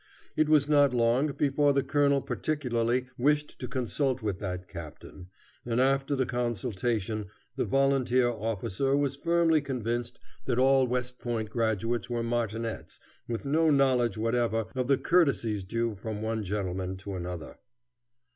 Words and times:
It 0.35 0.49
was 0.49 0.67
not 0.67 0.95
long 0.95 1.33
before 1.33 1.73
the 1.73 1.83
colonel 1.83 2.23
particularly 2.23 3.05
wished 3.19 3.59
to 3.59 3.67
consult 3.67 4.23
with 4.23 4.39
that 4.39 4.67
captain, 4.67 5.27
and 5.63 5.79
after 5.79 6.15
the 6.15 6.25
consultation 6.25 7.27
the 7.55 7.65
volunteer 7.65 8.27
officer 8.29 8.97
was 8.97 9.15
firmly 9.15 9.61
convinced 9.61 10.19
that 10.45 10.57
all 10.57 10.87
West 10.87 11.19
Point 11.19 11.51
graduates 11.51 12.09
were 12.09 12.23
martinets, 12.23 12.99
with 13.27 13.45
no 13.45 13.69
knowledge 13.69 14.17
whatever 14.17 14.65
of 14.73 14.87
the 14.87 14.97
courtesies 14.97 15.63
due 15.63 15.93
from 15.93 16.23
one 16.23 16.41
gentleman 16.43 16.97
to 16.97 17.13
another. 17.13 17.59